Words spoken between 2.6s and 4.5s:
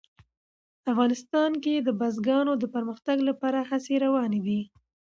پرمختګ لپاره هڅې روانې